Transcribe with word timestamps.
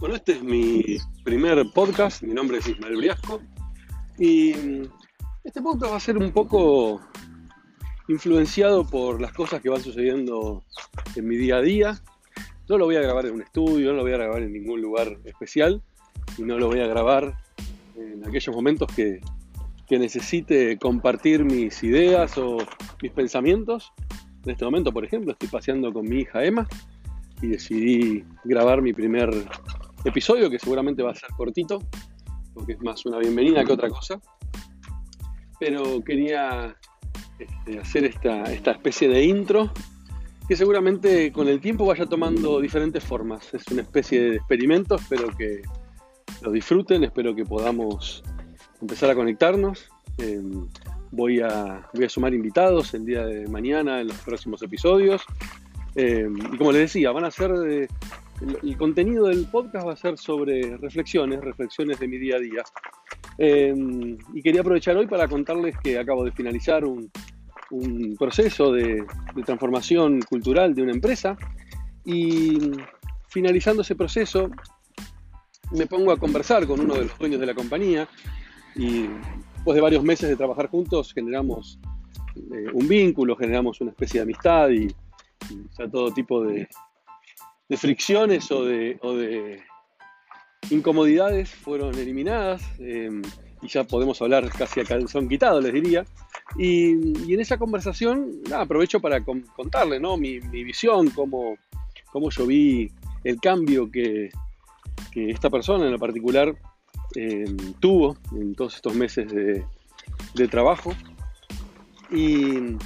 Bueno, 0.00 0.16
este 0.16 0.32
es 0.32 0.42
mi 0.42 0.96
primer 1.24 1.62
podcast, 1.74 2.22
mi 2.22 2.32
nombre 2.32 2.56
es 2.56 2.66
Ismael 2.66 2.96
Briasco 2.96 3.42
y 4.18 4.52
este 5.44 5.60
podcast 5.60 5.92
va 5.92 5.96
a 5.98 6.00
ser 6.00 6.16
un 6.16 6.32
poco 6.32 7.02
influenciado 8.08 8.86
por 8.86 9.20
las 9.20 9.34
cosas 9.34 9.60
que 9.60 9.68
van 9.68 9.82
sucediendo 9.82 10.64
en 11.14 11.28
mi 11.28 11.36
día 11.36 11.56
a 11.56 11.60
día. 11.60 12.00
No 12.66 12.78
lo 12.78 12.86
voy 12.86 12.96
a 12.96 13.02
grabar 13.02 13.26
en 13.26 13.34
un 13.34 13.42
estudio, 13.42 13.90
no 13.90 13.98
lo 13.98 14.02
voy 14.04 14.12
a 14.12 14.16
grabar 14.16 14.40
en 14.40 14.54
ningún 14.54 14.80
lugar 14.80 15.18
especial 15.26 15.82
y 16.38 16.44
no 16.44 16.56
lo 16.56 16.68
voy 16.68 16.80
a 16.80 16.86
grabar 16.86 17.36
en 17.94 18.26
aquellos 18.26 18.56
momentos 18.56 18.90
que, 18.96 19.20
que 19.86 19.98
necesite 19.98 20.78
compartir 20.78 21.44
mis 21.44 21.82
ideas 21.82 22.38
o 22.38 22.56
mis 23.02 23.12
pensamientos. 23.12 23.92
En 24.46 24.52
este 24.52 24.64
momento, 24.64 24.94
por 24.94 25.04
ejemplo, 25.04 25.32
estoy 25.32 25.50
paseando 25.50 25.92
con 25.92 26.08
mi 26.08 26.20
hija 26.20 26.42
Emma 26.42 26.66
y 27.42 27.48
decidí 27.48 28.24
grabar 28.44 28.80
mi 28.80 28.94
primer 28.94 29.30
episodio 30.04 30.50
que 30.50 30.58
seguramente 30.58 31.02
va 31.02 31.12
a 31.12 31.14
ser 31.14 31.30
cortito, 31.36 31.78
porque 32.54 32.72
es 32.72 32.80
más 32.82 33.04
una 33.06 33.18
bienvenida 33.18 33.64
que 33.64 33.72
otra 33.72 33.88
cosa. 33.88 34.20
Pero 35.58 36.02
quería 36.02 36.76
este, 37.38 37.78
hacer 37.78 38.04
esta, 38.04 38.44
esta 38.44 38.72
especie 38.72 39.08
de 39.08 39.24
intro 39.24 39.70
que 40.50 40.56
seguramente 40.56 41.30
con 41.30 41.46
el 41.46 41.60
tiempo 41.60 41.86
vaya 41.86 42.06
tomando 42.06 42.60
diferentes 42.60 43.04
formas. 43.04 43.54
Es 43.54 43.68
una 43.68 43.82
especie 43.82 44.20
de 44.20 44.36
experimento, 44.36 44.96
espero 44.96 45.28
que 45.36 45.62
lo 46.42 46.50
disfruten, 46.50 47.04
espero 47.04 47.36
que 47.36 47.44
podamos 47.44 48.24
empezar 48.80 49.10
a 49.10 49.14
conectarnos. 49.14 49.88
Em, 50.18 50.66
voy, 51.12 51.40
a, 51.40 51.88
voy 51.94 52.04
a 52.04 52.08
sumar 52.08 52.34
invitados 52.34 52.94
el 52.94 53.06
día 53.06 53.24
de 53.24 53.46
mañana 53.46 54.00
en 54.00 54.08
los 54.08 54.18
próximos 54.18 54.60
episodios. 54.62 55.22
Em, 55.94 56.36
y 56.36 56.56
como 56.56 56.72
les 56.72 56.82
decía, 56.82 57.12
van 57.12 57.26
a 57.26 57.30
ser 57.30 57.88
el, 58.40 58.76
contenido 58.76 59.26
del 59.26 59.46
podcast 59.46 59.86
va 59.86 59.92
a 59.92 59.96
ser 59.96 60.16
sobre 60.16 60.76
reflexiones, 60.78 61.40
reflexiones 61.40 61.98
de 61.98 62.08
mi 62.08 62.18
día 62.18 62.36
a 62.36 62.38
día. 62.38 62.62
Em, 63.38 64.18
y 64.34 64.42
quería 64.42 64.62
aprovechar 64.62 64.96
hoy 64.96 65.06
para 65.06 65.28
contarles 65.28 65.76
que 65.82 65.98
acabo 65.98 66.24
de 66.24 66.32
finalizar 66.32 66.84
un, 66.84 67.10
proceso 68.18 68.72
de, 68.72 69.04
transformación 69.46 70.20
cultural 70.22 70.74
de 70.74 70.82
una 70.82 70.90
empresa 70.90 71.36
y 72.04 72.58
finalizando 73.28 73.82
ese 73.82 73.94
proceso 73.94 74.50
me 75.70 75.86
pongo 75.86 76.10
a 76.10 76.18
conversar 76.18 76.66
con 76.66 76.80
uno 76.80 76.94
de 76.94 77.04
los 77.04 77.16
dueños 77.16 77.38
de 77.38 77.46
la 77.46 77.54
compañía 77.54 78.08
y 78.74 79.06
después 79.54 79.76
de 79.76 79.80
varios 79.80 80.02
meses 80.02 80.28
de 80.28 80.34
trabajar 80.34 80.68
juntos 80.68 81.14
generamos 81.14 81.78
eh, 82.34 82.72
un 82.74 82.88
vínculo, 82.88 83.36
generamos 83.36 83.80
una 83.80 83.92
especie 83.92 84.18
de 84.18 84.24
amistad 84.24 84.68
y, 84.70 84.88
y 85.48 85.90
todo 85.92 86.12
tipo 86.12 86.42
de, 86.42 86.66
de 87.70 87.76
fricciones 87.76 88.50
o 88.50 88.64
de, 88.64 89.62
incomodidades 90.70 91.50
fueron 91.50 91.94
eliminadas 91.94 92.62
em, 92.80 93.22
y 93.62 93.68
ya 93.68 93.84
podemos 93.84 94.20
hablar 94.20 94.50
casi 94.50 94.80
a 94.80 94.84
calzón 94.84 95.28
quitado, 95.28 95.60
les 95.60 95.72
diría. 95.72 96.04
Y, 96.58 97.32
en 97.32 97.40
esa 97.40 97.58
conversación 97.58 98.42
aprovecho 98.54 99.00
para 99.00 99.24
contarle 99.24 100.00
¿no? 100.00 100.16
mi, 100.16 100.40
visión, 100.40 101.10
cómo, 101.10 101.56
cómo, 102.12 102.30
yo 102.30 102.46
vi 102.46 102.90
el 103.24 103.40
cambio 103.40 103.90
que, 103.90 104.30
esta 105.14 105.48
persona 105.48 105.86
en 105.86 105.92
lo 105.92 105.98
particular 105.98 106.54
em, 107.14 107.56
tuvo 107.78 108.16
en 108.32 108.54
todos 108.54 108.76
estos 108.76 108.94
meses 108.94 109.32
de, 109.32 109.64
de 110.34 110.48
trabajo. 110.48 110.92
Y 112.10 112.76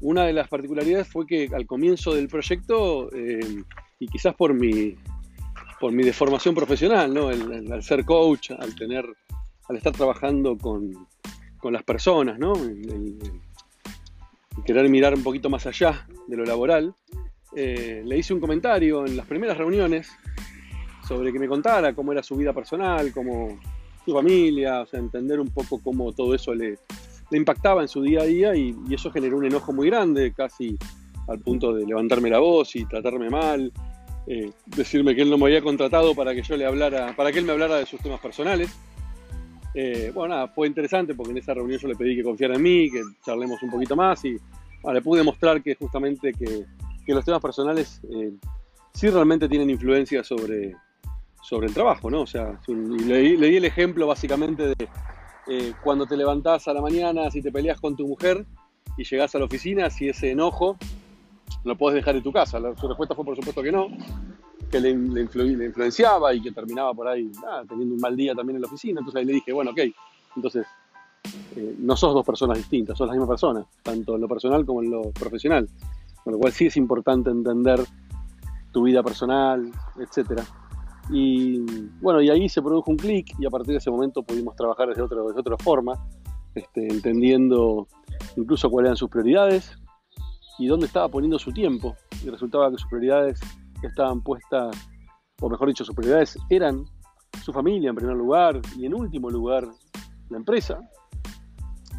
una 0.00 0.24
de 0.24 0.32
las 0.32 0.48
particularidades 0.48 1.08
fue 1.08 1.26
que 1.26 1.50
al 1.54 1.66
comienzo 1.66 2.14
del 2.14 2.28
proyecto 2.28 3.12
em, 3.12 3.64
y 4.00 4.08
quizás 4.08 4.34
por 4.34 4.54
mi, 4.54 4.96
por 5.78 5.92
mi 5.92 6.02
deformación 6.02 6.54
profesional, 6.54 7.12
¿no? 7.12 7.28
al 7.28 7.82
ser 7.82 8.04
coach, 8.04 8.50
al 8.50 8.74
tener, 8.74 9.04
al 9.68 9.76
estar 9.76 9.92
trabajando 9.92 10.58
con, 10.58 11.06
las 11.70 11.82
personas, 11.84 12.38
¿no? 12.38 12.54
El, 12.54 13.18
querer 14.64 14.88
mirar 14.88 15.14
un 15.14 15.22
poquito 15.22 15.48
más 15.48 15.66
allá 15.66 16.06
de 16.26 16.36
lo 16.36 16.44
laboral, 16.44 16.94
eh, 17.54 18.02
le 18.04 18.18
hice 18.18 18.34
un 18.34 18.40
comentario 18.40 19.06
en 19.06 19.16
las 19.16 19.26
primeras 19.26 19.56
reuniones 19.56 20.10
sobre 21.06 21.32
que 21.32 21.38
me 21.38 21.48
contara 21.48 21.94
cómo 21.94 22.12
era 22.12 22.22
su 22.22 22.36
vida 22.36 22.52
personal, 22.52 23.12
cómo 23.12 23.58
su 24.04 24.14
familia, 24.14 24.80
o 24.80 24.86
sea, 24.86 25.00
entender 25.00 25.40
un 25.40 25.48
poco 25.48 25.80
cómo 25.82 26.12
todo 26.12 26.34
eso 26.34 26.54
le, 26.54 26.78
impactaba 27.32 27.82
en 27.82 27.88
su 27.88 28.02
día 28.02 28.22
a 28.22 28.24
día 28.24 28.54
y, 28.56 28.74
y, 28.88 28.94
eso 28.94 29.10
generó 29.10 29.36
un 29.36 29.44
enojo 29.44 29.72
muy 29.72 29.88
grande, 29.88 30.32
casi 30.32 30.76
al 31.28 31.38
punto 31.38 31.72
de 31.72 31.86
levantarme 31.86 32.30
la 32.30 32.38
voz 32.38 32.74
y 32.76 32.84
tratarme 32.86 33.30
mal, 33.30 33.72
eh, 34.32 34.52
decirme 34.64 35.12
que 35.16 35.22
él 35.22 35.30
no 35.30 35.38
me 35.38 35.46
había 35.46 35.60
contratado 35.60 36.14
para 36.14 36.32
que 36.32 36.42
yo 36.42 36.56
le 36.56 36.64
hablara, 36.64 37.16
para 37.16 37.32
que 37.32 37.40
él 37.40 37.44
me 37.44 37.50
hablara 37.50 37.74
de 37.78 37.84
sus 37.84 37.98
temas 37.98 38.20
personales. 38.20 38.70
Eh, 39.74 40.12
bueno, 40.14 40.36
nada, 40.36 40.46
fue 40.46 40.68
interesante 40.68 41.16
porque 41.16 41.32
en 41.32 41.38
esa 41.38 41.52
reunión 41.52 41.80
yo 41.80 41.88
le 41.88 41.96
pedí 41.96 42.14
que 42.14 42.22
confiara 42.22 42.54
en 42.54 42.62
mí, 42.62 42.88
que 42.92 43.02
charlemos 43.26 43.60
un 43.64 43.72
poquito 43.72 43.96
más 43.96 44.24
y 44.24 44.36
le 44.92 45.02
pude 45.02 45.24
mostrar 45.24 45.60
que 45.60 45.74
justamente 45.74 46.32
que, 46.32 46.64
los 47.12 47.24
temas 47.24 47.42
personales 47.42 48.00
eh, 48.08 48.30
sí 48.94 49.10
realmente 49.10 49.48
tienen 49.48 49.68
influencia 49.68 50.22
sobre, 50.22 50.76
sobre 51.42 51.66
el 51.66 51.74
trabajo, 51.74 52.08
¿no? 52.08 52.20
O 52.20 52.26
sea, 52.28 52.56
le, 52.68 53.18
di 53.18 53.56
el 53.56 53.64
ejemplo 53.64 54.06
básicamente 54.06 54.68
de 54.68 55.74
cuando 55.82 56.06
te 56.06 56.16
levantás 56.16 56.68
a 56.68 56.72
la 56.72 56.80
mañana, 56.80 57.28
si 57.32 57.42
te 57.42 57.50
peleas 57.50 57.80
con 57.80 57.96
tu 57.96 58.06
mujer 58.06 58.46
y 58.96 59.02
llegás 59.02 59.34
a 59.34 59.40
la 59.40 59.46
oficina, 59.46 59.90
si 59.90 60.08
ese 60.08 60.30
enojo 60.30 60.78
lo 61.64 61.76
puedes 61.76 61.96
dejar 61.96 62.16
en 62.16 62.22
tu 62.22 62.32
casa. 62.32 62.58
su 62.76 62.88
respuesta 62.88 63.14
fue 63.14 63.24
por 63.24 63.36
supuesto 63.36 63.62
que 63.62 63.72
no, 63.72 63.88
que 64.70 64.80
le, 64.80 64.90
influenciaba 64.90 66.32
y 66.32 66.40
que 66.40 66.52
terminaba 66.52 66.94
por 66.94 67.08
ahí 67.08 67.30
teniendo 67.68 67.94
un 67.94 68.00
mal 68.00 68.16
día 68.16 68.34
también 68.34 68.56
en 68.56 68.62
la 68.62 68.68
oficina. 68.68 69.00
Entonces 69.00 69.20
ahí 69.20 69.26
le 69.26 69.34
dije, 69.34 69.52
bueno, 69.52 69.72
ok, 69.72 69.80
entonces 70.36 70.66
eh, 71.56 71.74
no 71.78 71.96
sos 71.96 72.14
dos 72.14 72.24
personas 72.24 72.58
distintas, 72.58 72.96
sos 72.96 73.06
la 73.06 73.14
misma 73.14 73.28
persona, 73.28 73.66
tanto 73.82 74.14
en 74.14 74.20
lo 74.20 74.28
personal 74.28 74.64
como 74.64 74.82
en 74.82 74.90
lo 74.90 75.10
profesional. 75.10 75.68
Con 76.22 76.34
lo 76.34 76.38
cual 76.38 76.52
sí 76.52 76.66
es 76.66 76.76
importante 76.76 77.30
entender 77.30 77.80
tu 78.72 78.84
vida 78.84 79.02
personal, 79.02 79.70
etc. 79.98 80.42
Y 81.10 81.60
bueno, 82.00 82.20
y 82.20 82.30
ahí 82.30 82.48
se 82.48 82.62
produjo 82.62 82.90
un 82.90 82.96
clic 82.96 83.34
y 83.38 83.46
a 83.46 83.50
partir 83.50 83.72
de 83.72 83.78
ese 83.78 83.90
momento 83.90 84.22
pudimos 84.22 84.54
trabajar 84.54 84.88
desde, 84.88 85.02
otro, 85.02 85.26
otra 85.26 85.56
forma, 85.58 85.94
este, 86.54 86.86
entendiendo 86.86 87.88
incluso 88.36 88.70
cuáles 88.70 88.88
eran 88.88 88.96
sus 88.96 89.08
prioridades, 89.08 89.76
y 90.60 90.66
dónde 90.66 90.86
estaba 90.86 91.08
poniendo 91.08 91.38
su 91.38 91.52
tiempo. 91.52 91.96
Y 92.22 92.28
resultaba 92.28 92.70
que 92.70 92.76
sus 92.76 92.86
prioridades 92.86 93.40
estaban 93.82 94.20
puestas, 94.20 94.76
o 95.40 95.48
mejor 95.48 95.68
dicho, 95.68 95.86
sus 95.86 95.94
prioridades 95.94 96.38
eran 96.50 96.84
su 97.42 97.50
familia 97.50 97.88
en 97.88 97.96
primer 97.96 98.14
lugar 98.14 98.60
y 98.76 98.84
en 98.84 98.94
último 98.94 99.30
lugar 99.30 99.66
la 100.28 100.36
empresa. 100.36 100.78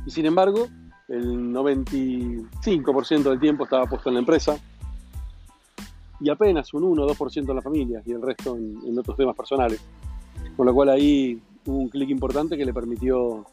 Y 0.06 0.12
sin 0.12 0.28
embargo, 0.28 0.68
el 1.08 1.52
95% 1.52 3.24
del 3.24 3.40
tiempo 3.40 3.64
estaba 3.64 3.88
puesto 3.88 4.10
en 4.10 4.14
la 4.14 4.20
empresa 4.20 4.58
y 6.20 6.30
apenas 6.30 6.72
un 6.76 6.84
1 6.84 7.04
o 7.04 7.16
2% 7.16 7.50
en 7.50 7.56
la 7.56 7.64
familia 7.64 8.04
y 8.06 8.12
el 8.12 8.22
resto 8.22 8.56
en, 8.56 8.98
otros 8.98 9.18
temas 9.18 9.36
personales. 9.36 9.84
Con 10.56 10.68
lo 10.68 10.74
cual 10.74 10.90
ahí 10.90 11.42
hubo 11.66 11.78
un 11.78 11.90
clic 11.90 12.12
importante 12.12 12.56
que 12.56 12.66
le 12.66 12.74
permitió 12.74 13.44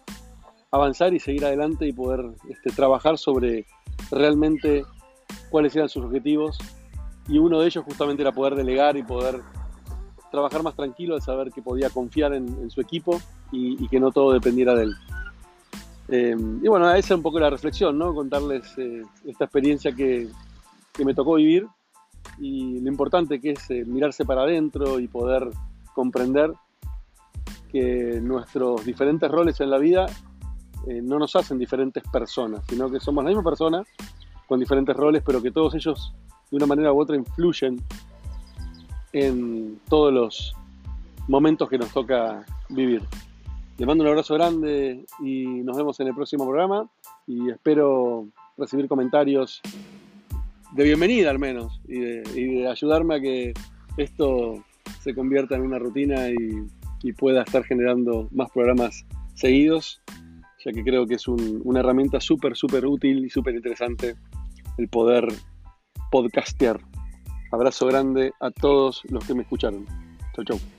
avanzar 0.70 1.14
y 1.14 1.18
seguir 1.18 1.46
adelante 1.46 1.86
y 1.86 1.94
poder 1.94 2.26
este, 2.50 2.70
trabajar 2.70 3.16
sobre 3.16 3.64
realmente 4.10 4.84
cuáles 5.48 5.74
eran 5.76 5.88
sus 5.88 6.04
objetivos 6.04 6.58
y 7.28 7.38
uno 7.38 7.60
de 7.60 7.66
ellos 7.66 7.84
justamente 7.84 8.22
era 8.22 8.32
poder 8.32 8.54
delegar 8.54 8.96
y 8.96 9.02
poder 9.02 9.42
trabajar 10.30 10.62
más 10.62 10.74
tranquilo 10.74 11.14
al 11.14 11.22
saber 11.22 11.50
que 11.52 11.62
podía 11.62 11.90
confiar 11.90 12.34
en, 12.34 12.70
su 12.70 12.80
equipo 12.80 13.20
y, 13.52 13.86
que 13.88 14.00
no 14.00 14.10
todo 14.10 14.32
dependiera 14.32 14.74
de 14.74 14.84
él. 14.84 14.94
Eh, 16.08 16.36
y 16.62 16.68
bueno, 16.68 16.88
esa 16.90 16.98
es 16.98 17.10
un 17.10 17.22
poco 17.22 17.38
la 17.38 17.50
reflexión, 17.50 17.98
¿no? 17.98 18.14
Contarles 18.14 18.76
eh, 18.78 19.02
esta 19.26 19.44
experiencia 19.44 19.92
que, 19.92 20.28
me 21.04 21.14
tocó 21.14 21.34
vivir 21.36 21.64
y 22.40 22.80
lo 22.80 22.88
importante 22.88 23.40
que 23.40 23.52
es 23.52 23.70
eh, 23.70 23.84
mirarse 23.86 24.24
para 24.24 24.42
adentro 24.42 24.98
y 24.98 25.06
poder 25.06 25.48
comprender 25.94 26.52
que 27.70 28.18
nuestros 28.20 28.84
diferentes 28.84 29.30
roles 29.30 29.60
en 29.60 29.70
la 29.70 29.78
vida 29.78 30.06
no 31.02 31.18
nos 31.18 31.36
hacen 31.36 31.58
diferentes 31.58 32.02
personas, 32.10 32.64
sino 32.68 32.90
que 32.90 32.98
somos 32.98 33.22
la 33.22 33.28
misma 33.28 33.44
persona 33.44 33.84
con 34.48 34.58
diferentes 34.58 34.96
roles, 34.96 35.22
pero 35.24 35.42
que 35.42 35.50
todos 35.50 35.74
ellos 35.74 36.12
de 36.50 36.56
una 36.56 36.66
manera 36.66 36.92
u 36.92 37.00
otra 37.00 37.14
influyen 37.14 37.80
en 39.12 39.78
todos 39.88 40.12
los 40.12 40.54
momentos 41.28 41.68
que 41.68 41.78
nos 41.78 41.92
toca 41.92 42.44
vivir. 42.70 43.02
Les 43.76 43.86
mando 43.86 44.02
un 44.02 44.08
abrazo 44.08 44.34
grande 44.34 45.04
y 45.20 45.44
nos 45.62 45.76
vemos 45.76 46.00
en 46.00 46.08
el 46.08 46.14
próximo 46.14 46.44
programa 46.44 46.88
y 47.26 47.50
espero 47.50 48.26
recibir 48.56 48.88
comentarios 48.88 49.60
de 50.72 50.84
bienvenida 50.84 51.30
al 51.30 51.38
menos 51.38 51.80
y 51.86 51.98
de, 52.00 52.68
ayudarme 52.68 53.16
a 53.16 53.20
que 53.20 53.52
esto 53.98 54.64
se 55.00 55.14
convierta 55.14 55.56
en 55.56 55.62
una 55.62 55.78
rutina 55.78 56.28
y, 56.30 56.66
pueda 57.16 57.42
estar 57.42 57.64
generando 57.64 58.28
más 58.32 58.50
programas 58.50 59.06
seguidos, 59.34 60.02
ya 60.64 60.72
que 60.72 60.82
creo 60.82 61.06
que 61.06 61.14
es 61.14 61.26
una 61.28 61.80
herramienta 61.80 62.20
súper, 62.20 62.56
súper 62.56 62.84
útil 62.84 63.24
y 63.24 63.30
súper 63.30 63.54
interesante 63.54 64.16
el 64.78 64.88
poder 64.88 65.28
podcastear. 66.10 66.80
Abrazo 67.52 67.86
grande 67.86 68.32
a 68.40 68.50
todos 68.50 69.02
los 69.10 69.24
que 69.26 69.34
me 69.34 69.42
escucharon. 69.42 69.86
Chau, 70.34 70.44
chau. 70.44 70.77